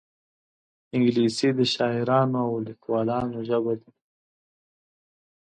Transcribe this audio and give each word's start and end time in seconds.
انګلیسي 0.95 1.49
د 1.57 1.59
شاعرانو 1.73 2.39
او 2.47 2.53
لیکوالانو 2.67 3.39
ژبه 3.47 3.73
ده 3.79 3.89